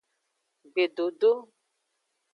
[0.71, 1.31] Gbedodo.